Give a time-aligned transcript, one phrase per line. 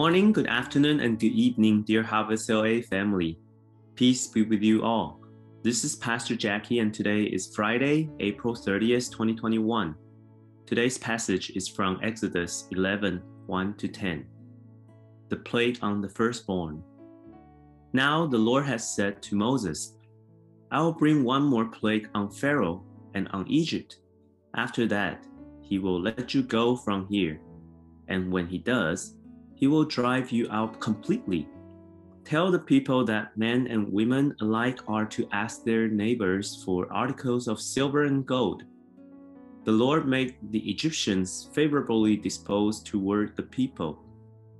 [0.00, 3.38] Morning, good afternoon, and good evening, dear Harvest LA family.
[3.96, 5.20] Peace be with you all.
[5.62, 9.94] This is Pastor Jackie, and today is Friday, April 30th, 2021.
[10.64, 14.24] Today's passage is from Exodus 11 1 to 10.
[15.28, 16.82] The plague on the firstborn.
[17.92, 19.98] Now the Lord has said to Moses,
[20.70, 22.82] I will bring one more plague on Pharaoh
[23.12, 23.98] and on Egypt.
[24.56, 25.26] After that,
[25.60, 27.42] he will let you go from here.
[28.08, 29.19] And when he does,
[29.60, 31.46] he will drive you out completely.
[32.24, 37.46] Tell the people that men and women alike are to ask their neighbors for articles
[37.46, 38.64] of silver and gold.
[39.64, 44.02] The Lord made the Egyptians favorably disposed toward the people,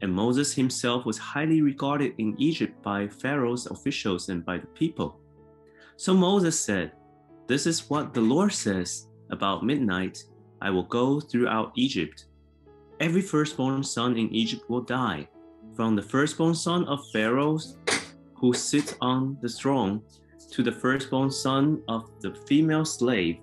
[0.02, 5.18] and Moses himself was highly regarded in Egypt by Pharaoh's officials and by the people.
[5.96, 6.92] So Moses said,
[7.46, 10.22] This is what the Lord says about midnight
[10.60, 12.26] I will go throughout Egypt
[13.00, 15.26] every firstborn son in Egypt will die,
[15.74, 17.58] from the firstborn son of Pharaoh
[18.34, 20.02] who sits on the throne
[20.50, 23.38] to the firstborn son of the female slave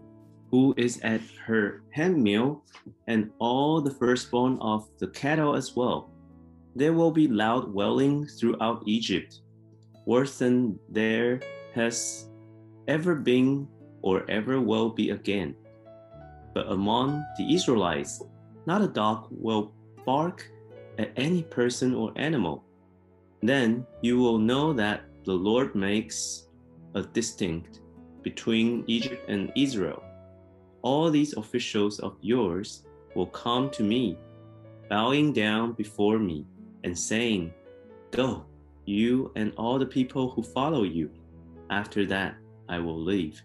[0.49, 2.63] who is at her handmill,
[3.07, 6.09] and all the firstborn of the cattle as well.
[6.75, 9.41] There will be loud wailing throughout Egypt,
[10.05, 11.41] worse than there
[11.75, 12.29] has
[12.87, 13.67] ever been
[14.01, 15.53] or ever will be again.
[16.53, 18.23] But among the Israelites,
[18.67, 19.71] not a dog will
[20.05, 20.51] bark
[20.99, 22.65] at any person or animal.
[23.41, 26.47] Then you will know that the Lord makes
[26.93, 27.79] a distinct
[28.23, 30.03] between Egypt and Israel.
[30.81, 32.83] All these officials of yours
[33.15, 34.17] will come to me,
[34.89, 36.45] bowing down before me
[36.83, 37.53] and saying,
[38.11, 38.45] Go,
[38.85, 41.09] you and all the people who follow you.
[41.69, 42.35] After that,
[42.67, 43.41] I will leave.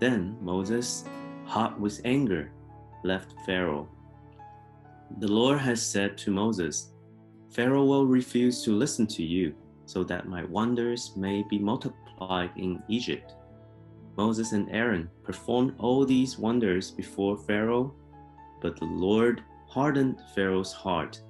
[0.00, 1.04] Then Moses,
[1.44, 2.50] hot with anger,
[3.04, 3.88] left Pharaoh
[5.18, 6.92] the Lord has said to Moses,
[7.50, 9.54] Pharaoh will refuse to listen to you,
[9.86, 13.34] so that my wonders may be multiplied in Egypt.
[14.16, 17.92] Moses and Aaron performed all these wonders before Pharaoh,
[18.60, 21.20] but the Lord hardened Pharaoh's heart,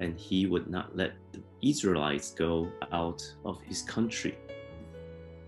[0.00, 4.38] and he would not let the Israelites go out of his country.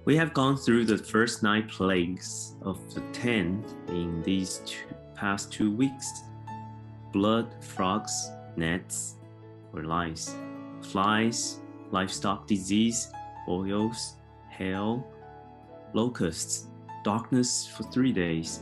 [0.05, 5.51] We have gone through the first nine plagues of the ten in these two, past
[5.51, 6.25] two weeks
[7.15, 9.15] blood, frogs, gnats,
[9.73, 10.35] or lice,
[10.83, 11.61] flies,
[11.93, 13.11] livestock disease,
[13.47, 14.17] boils,
[14.51, 15.07] hail,
[15.93, 16.67] locusts,
[17.05, 18.61] darkness for three days.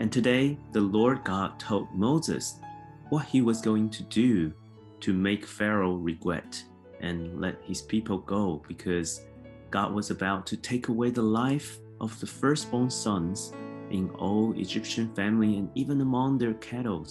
[0.00, 2.60] And today, the Lord God told Moses
[3.08, 4.52] what he was going to do
[5.00, 6.62] to make Pharaoh regret
[7.00, 9.22] and let his people go because
[9.70, 13.54] God was about to take away the life of the firstborn sons
[13.90, 17.06] in all Egyptian family and even among their cattle.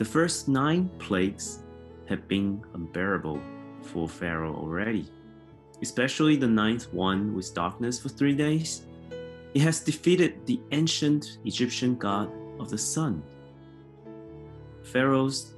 [0.00, 1.58] The first nine plagues
[2.08, 3.38] have been unbearable
[3.82, 5.06] for Pharaoh already,
[5.82, 8.86] especially the ninth one with darkness for three days.
[9.52, 13.22] It has defeated the ancient Egyptian god of the sun.
[14.84, 15.52] Pharaohs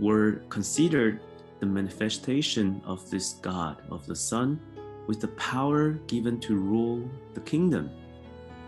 [0.00, 1.20] were considered
[1.60, 4.58] the manifestation of this god of the sun
[5.06, 7.90] with the power given to rule the kingdom.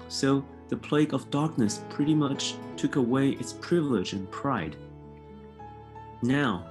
[0.07, 4.77] So the plague of darkness pretty much took away its privilege and pride.
[6.23, 6.67] Now,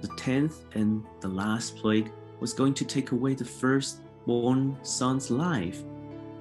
[0.00, 5.82] the tenth and the last plague was going to take away the firstborn son's life.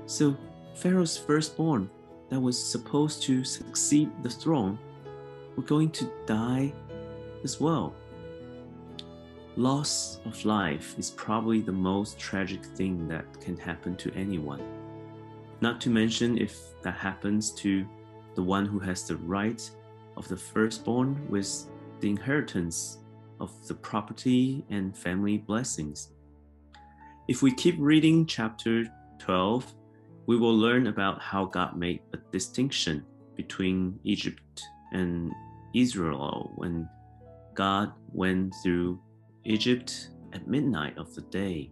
[0.06, 0.36] So,
[0.76, 1.90] Pharaoh's firstborn,
[2.30, 4.78] that was supposed to succeed the throne,
[5.56, 6.74] were going to die
[7.44, 7.94] as well.
[9.58, 14.62] Loss of life is probably the most tragic thing that can happen to anyone.
[15.62, 17.86] Not to mention if that happens to
[18.36, 19.70] the one who has the right
[20.18, 21.68] of the firstborn with
[22.06, 23.00] the inheritance
[23.40, 26.12] of the property and family blessings.
[27.28, 28.85] If we keep reading chapter
[29.18, 29.74] 12,
[30.28, 33.03] we will learn about how God made a distinction
[33.35, 34.62] between Egypt
[34.94, 35.32] and
[35.74, 36.88] Israel when
[37.56, 39.02] God went through
[39.44, 41.72] Egypt at midnight of the day.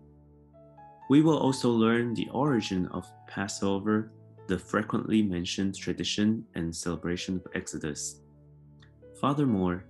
[1.11, 4.11] We will also learn the origin of Passover,
[4.47, 8.21] the frequently mentioned tradition and celebration of Exodus.
[9.21, 9.85] Furthermore,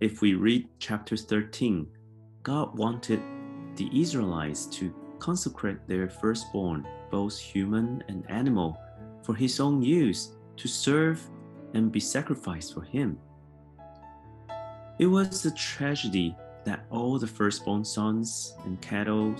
[0.00, 1.86] if we read chapter 13,
[2.42, 3.22] God wanted
[3.76, 8.76] the Israelites to consecrate their firstborn, both human and animal,
[9.22, 11.22] for his own use to serve
[11.74, 13.18] and be sacrificed for him.
[14.98, 19.34] It was a tragedy that all the firstborn sons and cattle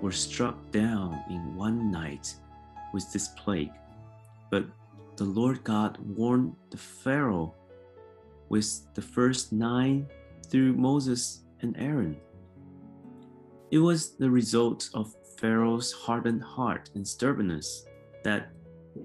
[0.00, 2.34] were struck down in one night
[2.92, 3.72] with this plague.
[4.50, 4.66] But
[5.16, 7.54] the Lord God warned the Pharaoh
[8.48, 10.06] with the first nine
[10.50, 12.16] through Moses and Aaron.
[13.70, 17.86] It was the result of Pharaoh's hardened heart and stubbornness
[18.22, 18.50] that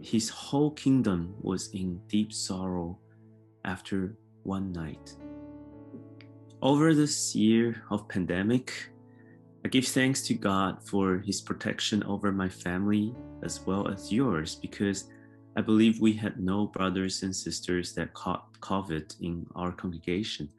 [0.01, 2.99] his whole kingdom was in deep sorrow
[3.65, 5.15] after one night.
[6.61, 8.91] Over this year of pandemic,
[9.65, 13.13] I give thanks to God for his protection over my family
[13.43, 15.09] as well as yours because
[15.57, 20.49] I believe we had no brothers and sisters that caught COVID in our congregation.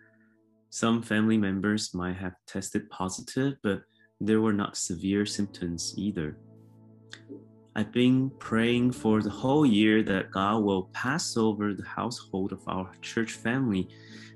[0.70, 3.82] Some family members might have tested positive, but
[4.20, 6.36] there were not severe symptoms either.
[7.74, 12.62] I've been praying for the whole year that God will pass over the household of
[12.66, 13.88] our church family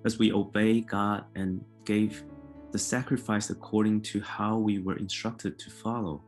[0.05, 2.25] as we obey God and gave
[2.73, 6.23] the sacrifice according to how we were instructed to follow.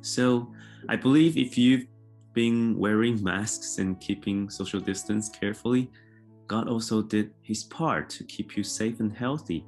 [0.00, 0.52] So
[0.88, 1.86] I believe if you've
[2.32, 5.90] been wearing masks and keeping social distance carefully,
[6.46, 9.64] God also did his part to keep you safe and healthy.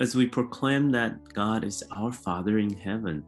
[0.00, 3.24] As we proclaim that God is our Father in heaven,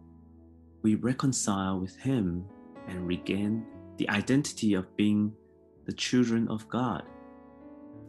[0.83, 2.45] we reconcile with him
[2.89, 3.65] and regain
[3.97, 5.33] the identity of being
[5.87, 7.03] the children of God.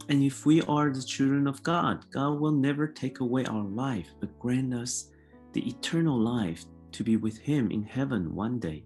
[0.10, 4.10] And if we are the children of God, God will never take away our life,
[4.20, 5.10] but grant us
[5.54, 8.84] the eternal life to be with Him in heaven one day.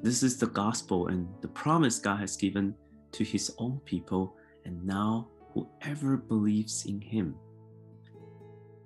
[0.00, 2.74] This is the gospel and the promise God has given
[3.12, 7.34] to His own people, and now whoever believes in Him.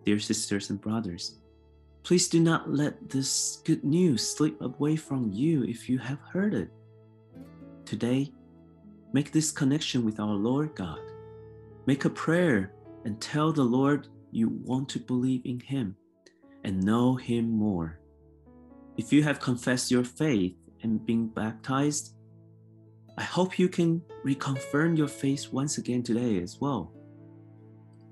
[0.05, 1.38] Dear sisters and brothers,
[2.02, 6.55] please do not let this good news slip away from you if you have heard
[6.55, 6.70] it.
[7.84, 8.32] Today,
[9.12, 11.00] make this connection with our Lord God.
[11.87, 12.73] Make a prayer
[13.05, 15.96] and tell the Lord you want to believe in Him
[16.64, 18.00] and know Him more.
[18.96, 22.16] If you have confessed your faith and been baptized,
[23.19, 26.93] I hope you can reconfirm your faith once again today as well.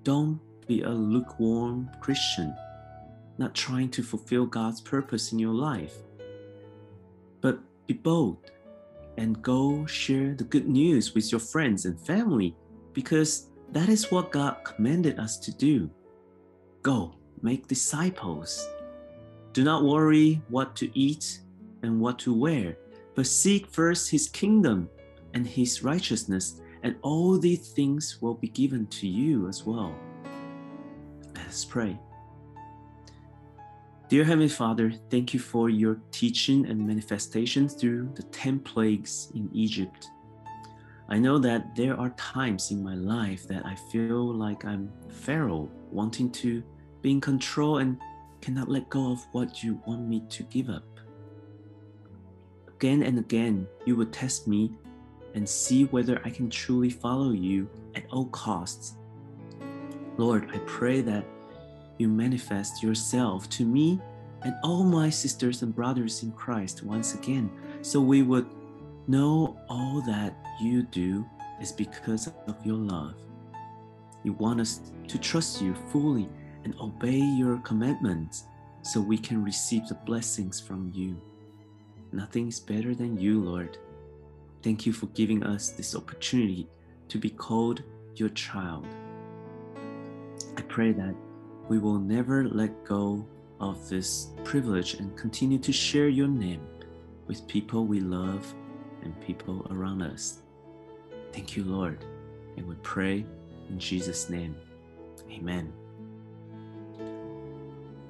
[0.03, 2.57] Don't be a lukewarm Christian,
[3.37, 5.95] not trying to fulfill God's purpose in your life.
[7.43, 8.51] But be bold
[9.19, 12.57] and go share the good news with your friends and family
[12.95, 15.91] because that is what God commanded us to do.
[16.83, 18.67] Go make disciples.
[19.53, 21.41] Do not worry what to eat
[21.83, 22.79] and what to wear,
[23.15, 24.89] but seek first his kingdom
[25.35, 29.95] and his righteousness, and all these things will be given to you as well.
[31.35, 31.99] Let us pray.
[34.09, 39.49] Dear Heavenly Father, thank you for your teaching and manifestation through the 10 plagues in
[39.53, 40.09] Egypt.
[41.09, 45.69] I know that there are times in my life that I feel like I'm Pharaoh,
[45.91, 46.63] wanting to
[47.03, 47.99] be in control and
[48.41, 50.94] cannot let go of what you want me to give up.
[52.85, 54.71] Again and again, you will test me
[55.35, 58.97] and see whether I can truly follow you at all costs.
[60.19, 61.25] Lord, I pray that
[61.97, 64.03] you manifest yourself to me
[64.43, 67.51] and all my sisters and brothers in Christ once again,
[67.81, 68.49] so we would
[69.07, 71.25] know all that you do
[71.63, 73.15] is because of your love.
[74.25, 76.29] You want us to trust you fully
[76.65, 78.45] and obey your commandments
[78.83, 81.19] so we can receive the blessings from you.
[82.15, 83.77] Nothing is better than you, Lord.
[84.63, 86.69] Thank you for giving us this opportunity
[87.09, 87.83] to be called
[88.15, 88.87] your child.
[90.57, 91.17] I pray that
[91.69, 93.27] we will never let go
[93.59, 96.61] of this privilege and continue to share your name
[97.27, 98.55] with people we love
[99.03, 100.39] and people around us.
[101.33, 102.05] Thank you, Lord.
[102.57, 103.27] And we pray
[103.69, 104.55] in Jesus' name.
[105.33, 105.73] Amen.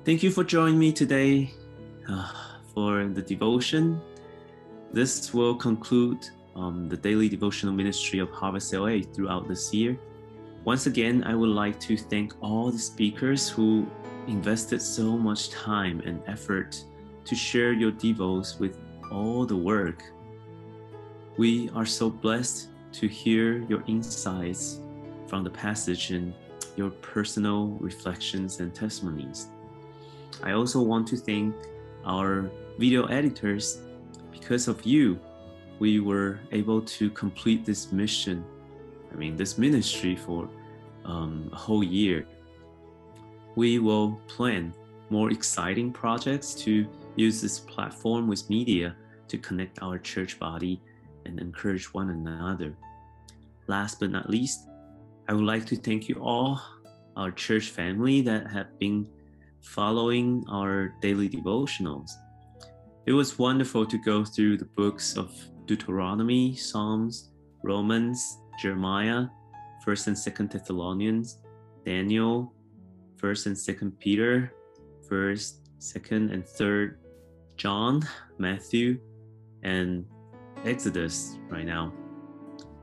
[0.05, 1.55] Thank you for joining me today
[2.07, 4.01] uh, for the devotion.
[4.93, 9.99] This will conclude um, the daily devotional ministry of Harvest LA throughout this year.
[10.65, 13.87] Once again, I would like to thank all the speakers who
[14.27, 16.83] invested so much time and effort
[17.25, 18.79] to share your devos with
[19.11, 20.03] all the work.
[21.37, 24.81] We are so blessed to hear your insights
[25.27, 26.33] from the passage and
[26.77, 29.49] your personal reflections and testimonies.
[30.43, 31.55] I also want to thank
[32.05, 33.81] our video editors.
[34.33, 35.19] Because of you,
[35.79, 38.45] we were able to complete this mission,
[39.13, 40.49] I mean, this ministry for
[41.05, 42.27] um, a whole year.
[43.57, 44.75] We will plan
[45.11, 48.97] more exciting projects to use this platform with media
[49.29, 50.81] to connect our church body
[51.25, 52.77] and encourage one another.
[53.67, 54.69] Last but not least,
[55.29, 56.61] I would like to thank you all,
[57.17, 59.09] our church family that have been
[59.61, 62.11] following our daily devotionals.
[63.07, 65.31] It was wonderful to go through the books of
[65.67, 67.33] Deuteronomy, Psalms,
[67.63, 69.27] Romans, Jeremiah,
[69.85, 71.39] First and Second Thessalonians,
[71.85, 72.55] Daniel,
[73.19, 74.55] First and Second Peter,
[75.07, 76.99] First, Second, and Third
[77.59, 78.09] John,
[78.39, 78.99] Matthew,
[79.63, 80.07] and
[80.65, 81.93] Exodus right now.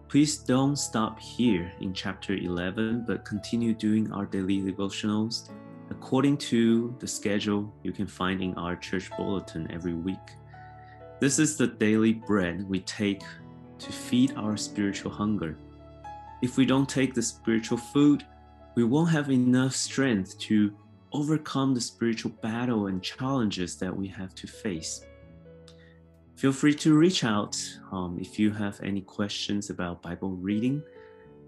[0.08, 5.50] Please don't stop here in chapter 11, but continue doing our daily devotionals
[5.92, 10.28] according to the schedule you can find in our church bulletin every week.
[11.20, 13.22] This is the daily bread we take
[13.78, 15.58] to feed our spiritual hunger.
[16.42, 18.26] If we don't take the spiritual food,
[18.76, 20.74] we won't have enough strength to
[21.12, 25.06] overcome the spiritual battle and challenges that we have to face.
[26.36, 27.56] Feel free to reach out
[27.92, 30.82] um, if you have any questions about Bible reading.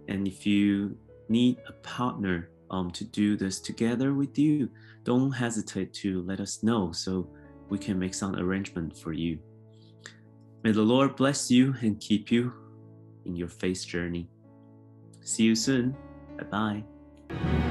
[0.09, 0.97] And if you
[1.29, 4.67] need a partner um, to do this together with you,
[5.03, 7.29] don't hesitate to let us know so
[7.69, 9.37] we can make some arrangement for you.
[10.63, 12.51] May the Lord bless you and keep you
[13.25, 14.27] in your faith journey.
[15.21, 15.95] See you soon.
[16.37, 16.83] Bye
[17.29, 17.62] bye.